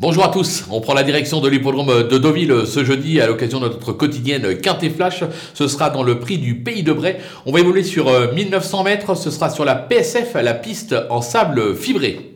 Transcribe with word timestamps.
Bonjour 0.00 0.24
à 0.24 0.28
tous, 0.28 0.64
on 0.70 0.80
prend 0.80 0.94
la 0.94 1.02
direction 1.02 1.42
de 1.42 1.48
l'hippodrome 1.50 2.08
de 2.08 2.16
Deauville 2.16 2.66
ce 2.66 2.84
jeudi 2.84 3.20
à 3.20 3.26
l'occasion 3.26 3.60
de 3.60 3.68
notre 3.68 3.92
quotidienne 3.92 4.58
Quintet 4.58 4.88
Flash. 4.88 5.24
Ce 5.52 5.68
sera 5.68 5.90
dans 5.90 6.02
le 6.02 6.18
prix 6.18 6.38
du 6.38 6.54
Pays 6.54 6.82
de 6.82 6.94
Bray. 6.94 7.16
On 7.44 7.52
va 7.52 7.60
évoluer 7.60 7.82
sur 7.82 8.10
1900 8.32 8.80
euh, 8.80 8.82
mètres, 8.82 9.14
ce 9.14 9.30
sera 9.30 9.50
sur 9.50 9.66
la 9.66 9.74
PSF, 9.74 10.36
la 10.42 10.54
piste 10.54 10.96
en 11.10 11.20
sable 11.20 11.76
fibré. 11.76 12.29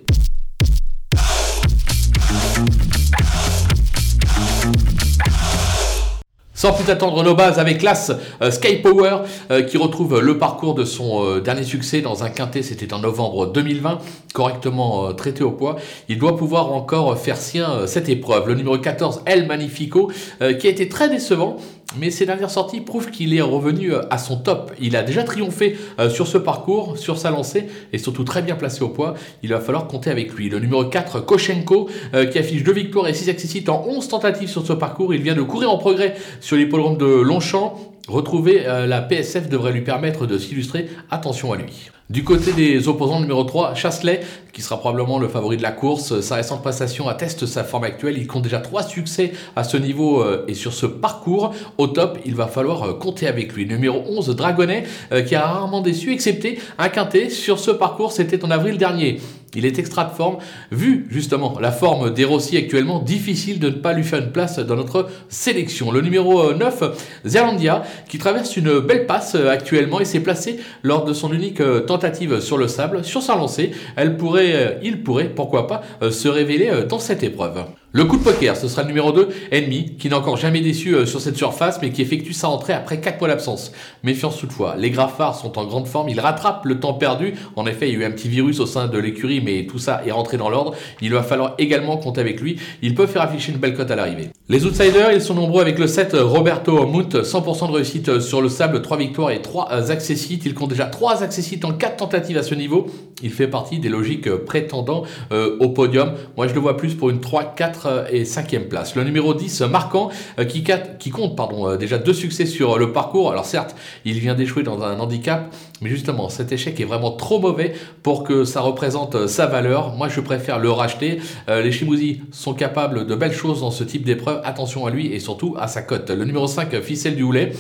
Sans 6.65 6.73
plus 6.73 6.91
attendre 6.91 7.23
nos 7.23 7.35
bases 7.35 7.59
avec 7.59 7.83
l'As 7.83 8.11
euh, 8.41 8.51
Sky 8.51 8.77
Power 8.77 9.19
euh, 9.51 9.61
qui 9.61 9.77
retrouve 9.77 10.19
le 10.19 10.39
parcours 10.39 10.75
de 10.75 10.87
son 10.87 11.23
euh, 11.23 11.41
dernier 11.43 11.63
succès 11.63 12.01
dans 12.01 12.25
un 12.25 12.31
quintet, 12.31 12.63
c'était 12.63 12.95
en 12.95 13.01
novembre 13.01 13.53
2020, 13.53 13.99
correctement 14.33 15.13
traité 15.13 15.45
au 15.45 15.51
poids. 15.51 15.77
Il 16.09 16.19
doit 16.19 16.39
pouvoir 16.39 16.73
encore 16.73 17.19
faire 17.19 17.37
sien 17.37 17.87
cette 17.87 18.09
épreuve. 18.09 18.49
Le 18.49 18.55
numéro 18.55 18.79
14, 18.79 19.25
El 19.27 19.47
Magnifico, 19.47 20.11
qui 20.39 20.67
a 20.67 20.71
été 20.71 20.89
très 20.89 21.11
décevant 21.11 21.59
mais 21.99 22.11
ses 22.11 22.27
dernières 22.27 22.51
sorties 22.51 22.81
prouvent 22.81 23.11
qu'il 23.11 23.35
est 23.35 23.41
revenu 23.41 23.93
euh, 23.93 24.03
à 24.11 24.19
son 24.19 24.37
top. 24.37 24.73
Il 24.81 24.97
a 24.97 25.03
déjà 25.03 25.23
triomphé 25.23 25.77
euh, 25.99 26.11
sur 26.11 26.27
ce 26.27 26.39
parcours, 26.39 26.99
sur 26.99 27.19
sa 27.19 27.31
lancée, 27.31 27.67
et 27.93 27.99
surtout 27.99 28.25
très 28.25 28.43
bien 28.43 28.57
placé 28.57 28.83
au 28.83 28.89
poids. 28.89 29.15
Il 29.43 29.51
va 29.51 29.61
falloir 29.61 29.87
compter 29.87 30.11
avec 30.11 30.33
lui. 30.35 30.49
Le 30.49 30.59
numéro 30.59 30.85
4, 30.85 31.21
Koshenko, 31.21 31.89
euh, 32.15 32.27
qui 32.27 32.39
affiche 32.39 32.63
2 32.63 32.73
victoires 32.73 33.09
et 33.09 33.15
6 33.15 33.29
accessites 33.29 33.69
en 33.69 33.85
11 33.87 34.09
tentatives 34.09 34.49
sur 34.49 34.67
ce 34.67 34.73
parcours. 34.73 35.15
Il 35.15 35.23
vient 35.23 35.35
de 35.35 35.43
courir 35.43 35.71
en 35.71 35.79
progrès 35.79 36.15
sur 36.41 36.57
l'hippodrome 36.57 36.97
de 36.97 37.07
Longchamp. 37.07 37.95
Retrouver 38.09 38.65
la 38.87 39.01
PSF 39.01 39.49
devrait 39.49 39.73
lui 39.73 39.81
permettre 39.81 40.27
de 40.27 40.37
s'illustrer. 40.39 40.89
Attention 41.11 41.53
à 41.53 41.57
lui. 41.57 41.91
Du 42.11 42.23
côté 42.23 42.53
des 42.53 42.87
opposants, 42.87 43.19
numéro 43.19 43.45
3, 43.45 43.75
Chasselet, 43.75 44.21
qui 44.53 44.61
sera 44.61 44.79
probablement 44.79 45.19
le 45.19 45.27
favori 45.27 45.57
de 45.57 45.63
la 45.63 45.73
course. 45.73 46.21
Sa 46.21 46.35
récente 46.35 46.61
prestation 46.61 47.09
atteste 47.09 47.47
sa 47.47 47.65
forme 47.65 47.85
actuelle. 47.85 48.19
Il 48.19 48.27
compte 48.27 48.43
déjà 48.43 48.61
3 48.61 48.83
succès 48.83 49.33
à 49.57 49.65
ce 49.65 49.79
niveau 49.79 50.21
euh, 50.21 50.45
et 50.47 50.53
sur 50.53 50.75
ce 50.75 50.85
parcours. 50.85 51.55
Au 51.79 51.87
top, 51.87 52.19
il 52.27 52.35
va 52.35 52.47
falloir 52.47 52.83
euh, 52.83 52.93
compter 52.93 53.27
avec 53.27 53.55
lui. 53.55 53.65
Numéro 53.65 54.05
11, 54.07 54.37
Dragonnet, 54.37 54.85
euh, 55.13 55.23
qui 55.23 55.35
a 55.35 55.47
rarement 55.47 55.81
déçu, 55.81 56.13
excepté 56.13 56.59
un 56.77 56.91
quintet 56.91 57.31
sur 57.31 57.59
ce 57.59 57.71
parcours, 57.71 58.13
c'était 58.13 58.45
en 58.45 58.51
avril 58.51 58.77
dernier. 58.77 59.23
Il 59.55 59.67
est 59.67 59.79
extra 59.79 60.05
de 60.05 60.15
forme, 60.15 60.39
vu 60.71 61.07
justement 61.11 61.59
la 61.61 61.73
forme 61.73 62.13
des 62.13 62.25
Rossi 62.25 62.57
actuellement, 62.57 63.01
difficile 63.01 63.59
de 63.59 63.69
ne 63.69 63.75
pas 63.75 63.93
lui 63.93 64.05
faire 64.05 64.21
une 64.21 64.33
place 64.33 64.59
dans 64.59 64.77
notre 64.77 65.09
sélection. 65.29 65.91
Le 65.91 66.01
numéro 66.01 66.53
9, 66.53 66.83
Zerlandia, 67.25 67.83
qui 68.09 68.19
traverse 68.19 68.57
une 68.57 68.81
belle 68.81 69.07
passe 69.07 69.35
actuellement 69.35 70.01
et 70.01 70.05
s'est 70.05 70.21
placé 70.21 70.59
lors 70.83 71.05
de 71.05 71.13
son 71.13 71.33
unique 71.33 71.63
tentative 71.87 72.41
sur 72.41 72.59
le 72.59 72.69
sable. 72.69 73.05
Sur 73.05 73.23
sa 73.23 73.37
lancée, 73.37 73.73
elle 73.97 74.17
pourrait, 74.17 74.53
euh, 74.55 74.79
il 74.83 75.03
pourrait, 75.03 75.29
pourquoi 75.29 75.67
pas, 75.67 75.83
euh, 76.03 76.11
se 76.11 76.29
révéler 76.29 76.69
euh, 76.69 76.87
dans 76.87 76.99
cette 76.99 77.23
épreuve. 77.23 77.65
Le 77.97 78.07
coup 78.07 78.17
de 78.17 78.25
poker, 78.25 78.57
ce 78.57 78.67
sera 78.67 78.83
le 78.83 78.89
numéro 78.89 79.13
2, 79.13 79.29
Ennemi, 79.53 79.95
qui 79.97 80.09
n'a 80.09 80.19
encore 80.19 80.37
jamais 80.37 80.61
déçu 80.61 81.07
sur 81.07 81.21
cette 81.21 81.37
surface, 81.37 81.79
mais 81.81 81.91
qui 81.91 82.03
effectue 82.03 82.33
sa 82.33 82.49
entrée 82.49 82.73
après 82.73 83.01
4 83.01 83.21
mois 83.21 83.29
d'absence. 83.29 83.71
Méfiance 84.03 84.37
toutefois, 84.37 84.75
les 84.77 84.91
Graffards 84.91 85.37
sont 85.37 85.57
en 85.61 85.65
grande 85.65 85.87
forme, 85.87 86.09
ils 86.09 86.19
rattrapent 86.19 86.65
le 86.65 86.81
temps 86.81 86.95
perdu. 86.95 87.35
En 87.55 87.67
effet, 87.67 87.89
il 87.89 87.95
y 87.95 87.97
a 87.99 88.01
eu 88.01 88.05
un 88.05 88.11
petit 88.11 88.29
virus 88.29 88.59
au 88.59 88.67
sein 88.67 88.89
de 88.89 88.99
l'écurie, 88.99 89.41
mais 89.41 89.67
tout 89.67 89.79
ça 89.79 90.03
est 90.05 90.11
rentré 90.11 90.39
dans 90.39 90.51
l'ordre. 90.51 90.75
Il 91.03 91.13
va 91.13 91.23
falloir 91.23 91.55
également 91.59 91.97
compter 91.97 92.21
avec 92.21 92.41
lui. 92.41 92.57
Il 92.83 92.97
peut 92.97 93.07
faire 93.07 93.23
afficher 93.23 93.53
une 93.53 93.59
belle 93.59 93.77
cote 93.77 93.93
à 93.93 93.95
l'arrivée. 93.95 94.31
Les 94.51 94.67
outsiders, 94.67 95.11
ils 95.11 95.23
sont 95.23 95.33
nombreux 95.33 95.63
avec 95.63 95.79
le 95.79 95.87
7 95.87 96.19
Roberto 96.21 96.87
Munt, 96.87 97.23
100% 97.23 97.69
de 97.69 97.73
réussite 97.73 98.21
sur 98.21 98.43
le 98.43 98.51
sable, 98.51 98.83
3 98.83 98.99
victoires 98.99 99.31
et 99.31 99.41
3 99.41 99.91
accessites. 99.91 100.45
Il 100.45 100.53
compte 100.53 100.69
déjà 100.69 100.85
3 100.85 101.23
accessites 101.23 101.65
en 101.65 101.73
4 101.73 101.97
tentatives 101.97 102.37
à 102.37 102.43
ce 102.43 102.55
niveau. 102.55 102.85
Il 103.23 103.31
fait 103.31 103.49
partie 103.49 103.79
des 103.79 103.89
logiques 103.89 104.29
prétendants 104.29 105.05
euh, 105.33 105.57
au 105.61 105.71
podium. 105.71 106.13
Moi, 106.37 106.47
je 106.47 106.53
le 106.53 106.61
vois 106.61 106.77
plus 106.77 106.95
pour 106.95 107.09
une 107.09 107.21
3, 107.21 107.55
4 107.55 108.09
et 108.13 108.25
5e 108.25 108.69
place. 108.69 108.97
Le 108.97 109.05
numéro 109.05 109.33
10, 109.33 109.63
marquant, 109.63 110.11
euh, 110.39 110.45
qui, 110.45 110.63
compte 111.11 111.41
euh, 111.41 111.79
déjà 111.79 111.97
deux 111.97 112.13
succès 112.13 112.45
sur 112.45 112.77
le 112.77 112.93
parcours. 112.93 113.31
Alors 113.31 113.47
certes, 113.47 113.75
il 114.05 114.19
vient 114.19 114.35
d'échouer 114.35 114.63
dans 114.63 114.83
un 114.83 115.01
handicap, 115.01 115.55
mais 115.81 115.89
justement, 115.89 116.29
cet 116.29 116.53
échec 116.53 116.79
est 116.79 116.85
vraiment 116.85 117.13
trop 117.13 117.41
mauvais 117.41 117.73
pour 118.03 118.25
que 118.25 118.45
ça 118.45 118.61
représente 118.61 119.27
sa 119.27 119.47
valeur. 119.47 119.95
Moi, 119.95 120.11
je 120.11 120.21
préfère 120.21 120.59
le 120.59 120.71
racheter. 120.71 121.21
les 121.49 121.73
Chimouzi 121.73 122.21
sont 122.31 122.53
capables 122.53 123.07
de 123.07 123.15
belles 123.15 123.33
choses 123.33 123.61
dans 123.61 123.71
ce 123.71 123.85
type 123.85 124.05
d'épreuve. 124.05 124.34
Attention 124.45 124.87
à 124.87 124.91
lui 124.91 125.13
et 125.13 125.21
surtout 125.21 125.55
à 125.59 125.69
sa 125.69 125.83
cote. 125.83 126.11
Le 126.11 126.25
numéro 126.25 126.47
5, 126.47 126.81
Ficelle 126.81 127.17
du 127.17 127.23
Houlet, 127.23 127.53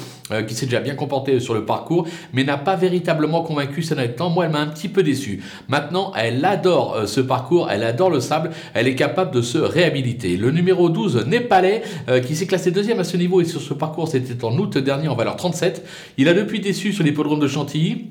qui 0.48 0.54
s'est 0.54 0.66
déjà 0.66 0.80
bien 0.80 0.94
comporté 0.94 1.38
sur 1.40 1.54
le 1.54 1.64
parcours, 1.64 2.06
mais 2.32 2.44
n'a 2.44 2.56
pas 2.56 2.76
véritablement 2.76 3.42
convaincu 3.42 3.82
ces 3.82 3.94
derniers 3.94 4.12
temps. 4.12 4.30
Moi, 4.30 4.46
elle 4.46 4.52
m'a 4.52 4.60
un 4.60 4.66
petit 4.66 4.88
peu 4.88 5.02
déçu. 5.02 5.42
Maintenant, 5.68 6.12
elle 6.16 6.44
adore 6.44 6.94
euh, 6.94 7.06
ce 7.06 7.20
parcours, 7.20 7.70
elle 7.70 7.82
adore 7.82 8.10
le 8.10 8.20
sable, 8.20 8.50
elle 8.74 8.88
est 8.88 8.94
capable 8.94 9.32
de 9.32 9.42
se 9.42 9.58
réhabiliter. 9.58 10.36
Le 10.36 10.50
numéro 10.50 10.88
12, 10.88 11.26
Népalais, 11.26 11.82
euh, 12.08 12.20
qui 12.20 12.34
s'est 12.36 12.46
classé 12.46 12.70
deuxième 12.70 13.00
à 13.00 13.04
ce 13.04 13.16
niveau 13.16 13.40
et 13.40 13.44
sur 13.44 13.60
ce 13.60 13.74
parcours, 13.74 14.08
c'était 14.08 14.44
en 14.44 14.56
août 14.58 14.78
dernier 14.78 15.08
en 15.08 15.14
valeur 15.14 15.36
37. 15.36 15.84
Il 16.18 16.28
a 16.28 16.34
depuis 16.34 16.60
déçu 16.60 16.92
sur 16.92 17.04
l'hippodrome 17.04 17.40
de 17.40 17.48
Chantilly. 17.48 18.06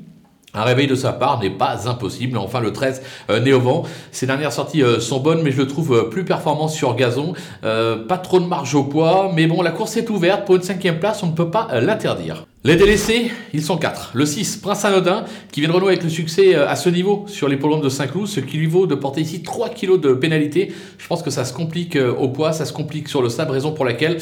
Un 0.55 0.63
réveil 0.63 0.85
de 0.85 0.93
sa 0.93 1.13
part 1.13 1.39
n'est 1.39 1.49
pas 1.49 1.89
impossible. 1.89 2.37
Enfin, 2.37 2.59
le 2.59 2.71
13, 2.71 3.01
euh, 3.31 3.39
Néovent. 3.39 3.85
Ses 4.11 4.27
dernières 4.27 4.53
sorties 4.53 4.83
euh, 4.83 4.99
sont 4.99 5.19
bonnes, 5.19 5.41
mais 5.41 5.51
je 5.51 5.57
le 5.57 5.65
trouve 5.65 5.95
euh, 5.95 6.03
plus 6.03 6.25
performant 6.25 6.67
sur 6.67 6.95
gazon. 6.95 7.33
pas 7.63 8.17
trop 8.19 8.39
de 8.39 8.45
marge 8.45 8.75
au 8.75 8.83
poids, 8.83 9.31
mais 9.33 9.47
bon, 9.47 9.63
la 9.63 9.71
course 9.71 9.97
est 9.97 10.11
ouverte. 10.11 10.45
Pour 10.45 10.55
une 10.55 10.61
cinquième 10.61 10.99
place, 10.99 11.23
on 11.23 11.27
ne 11.27 11.31
peut 11.31 11.49
pas 11.49 11.67
l'interdire. 11.81 12.45
Les 12.63 12.75
délaissés, 12.75 13.31
ils 13.53 13.63
sont 13.63 13.77
quatre. 13.77 14.11
Le 14.13 14.27
6, 14.27 14.57
Prince 14.57 14.85
Anodin, 14.85 15.25
qui 15.51 15.61
vient 15.61 15.69
de 15.69 15.73
renouer 15.73 15.93
avec 15.93 16.03
le 16.03 16.09
succès 16.09 16.53
à 16.53 16.75
ce 16.75 16.89
niveau 16.89 17.25
sur 17.27 17.47
les 17.47 17.55
l'hippodrome 17.55 17.81
de 17.81 17.89
Saint-Cloud, 17.89 18.27
ce 18.27 18.39
qui 18.39 18.57
lui 18.57 18.67
vaut 18.67 18.85
de 18.85 18.95
porter 18.95 19.21
ici 19.21 19.41
3 19.41 19.69
kg 19.69 19.99
de 19.99 20.13
pénalité. 20.13 20.71
Je 20.99 21.07
pense 21.07 21.23
que 21.23 21.31
ça 21.31 21.45
se 21.45 21.53
complique 21.53 21.97
au 21.97 22.29
poids, 22.29 22.53
ça 22.53 22.65
se 22.65 22.73
complique 22.73 23.09
sur 23.09 23.23
le 23.23 23.29
sable, 23.29 23.51
raison 23.51 23.71
pour 23.71 23.85
laquelle 23.85 24.19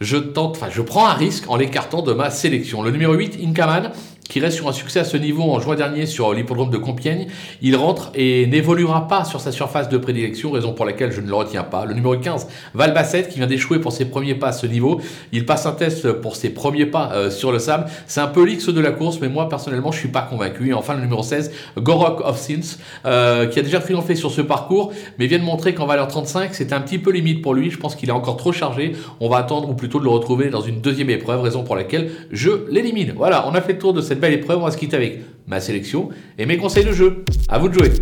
je 0.00 0.16
tente, 0.16 0.56
enfin, 0.56 0.68
je 0.70 0.82
prends 0.82 1.06
un 1.06 1.14
risque 1.14 1.44
en 1.48 1.56
l'écartant 1.56 2.02
de 2.02 2.12
ma 2.12 2.30
sélection. 2.30 2.82
Le 2.82 2.90
numéro 2.90 3.14
8, 3.14 3.38
Inkaman, 3.42 3.92
qui 4.28 4.40
reste 4.40 4.56
sur 4.56 4.68
un 4.68 4.72
succès 4.72 5.00
à 5.00 5.04
ce 5.04 5.16
niveau 5.16 5.42
en 5.42 5.60
juin 5.60 5.74
dernier 5.74 6.06
sur 6.06 6.32
l'hippodrome 6.32 6.70
de 6.70 6.78
Compiègne. 6.78 7.26
Il 7.62 7.76
rentre 7.76 8.10
et 8.14 8.46
n'évoluera 8.46 9.08
pas 9.08 9.24
sur 9.24 9.40
sa 9.40 9.52
surface 9.52 9.88
de 9.88 9.98
prédilection, 9.98 10.50
raison 10.50 10.72
pour 10.72 10.84
laquelle 10.84 11.12
je 11.12 11.20
ne 11.20 11.28
le 11.28 11.34
retiens 11.34 11.62
pas. 11.62 11.84
Le 11.84 11.94
numéro 11.94 12.16
15, 12.16 12.46
Valbasset, 12.74 13.28
qui 13.28 13.38
vient 13.38 13.46
d'échouer 13.46 13.78
pour 13.78 13.92
ses 13.92 14.06
premiers 14.06 14.34
pas 14.34 14.48
à 14.48 14.52
ce 14.52 14.66
niveau. 14.66 15.00
Il 15.32 15.46
passe 15.46 15.66
un 15.66 15.72
test 15.72 16.12
pour 16.12 16.36
ses 16.36 16.50
premiers 16.50 16.86
pas 16.86 17.10
euh, 17.12 17.30
sur 17.30 17.52
le 17.52 17.58
sable. 17.58 17.86
C'est 18.06 18.20
un 18.20 18.26
peu 18.26 18.44
l'X 18.44 18.68
de 18.68 18.80
la 18.80 18.92
course, 18.92 19.18
mais 19.20 19.28
moi 19.28 19.48
personnellement, 19.48 19.92
je 19.92 19.98
suis 19.98 20.08
pas 20.08 20.22
convaincu. 20.22 20.70
Et 20.70 20.74
enfin, 20.74 20.94
le 20.94 21.00
numéro 21.00 21.22
16, 21.22 21.52
Gorok 21.78 22.20
of 22.20 22.38
Sins, 22.38 22.78
euh, 23.04 23.46
qui 23.46 23.58
a 23.58 23.62
déjà 23.62 23.80
triomphé 23.80 24.14
sur 24.14 24.30
ce 24.30 24.40
parcours, 24.40 24.92
mais 25.18 25.26
vient 25.26 25.38
de 25.38 25.44
montrer 25.44 25.74
qu'en 25.74 25.86
valeur 25.86 26.08
35, 26.08 26.54
c'est 26.54 26.72
un 26.72 26.80
petit 26.80 26.98
peu 26.98 27.10
limite 27.10 27.42
pour 27.42 27.54
lui. 27.54 27.70
Je 27.70 27.78
pense 27.78 27.94
qu'il 27.94 28.08
est 28.08 28.12
encore 28.12 28.36
trop 28.36 28.52
chargé. 28.52 28.92
On 29.20 29.28
va 29.28 29.38
attendre, 29.38 29.68
ou 29.68 29.74
plutôt 29.74 29.98
de 29.98 30.04
le 30.04 30.10
retrouver 30.10 30.50
dans 30.50 30.60
une 30.60 30.80
deuxième 30.80 31.10
épreuve, 31.10 31.42
raison 31.42 31.62
pour 31.62 31.76
laquelle 31.76 32.10
je 32.30 32.50
l'élimine. 32.70 33.12
Voilà, 33.16 33.46
on 33.48 33.54
a 33.54 33.60
fait 33.60 33.74
le 33.74 33.78
tour 33.78 33.92
de 33.92 34.00
cette 34.16 34.20
belle 34.22 34.34
épreuve. 34.34 34.58
On 34.58 34.64
va 34.64 34.70
se 34.70 34.78
quitter 34.78 34.96
avec 34.96 35.20
ma 35.46 35.60
sélection 35.60 36.08
et 36.38 36.46
mes 36.46 36.56
conseils 36.56 36.84
de 36.84 36.92
jeu. 36.92 37.24
À 37.48 37.58
vous 37.58 37.68
de 37.68 37.74
jouer. 37.74 37.92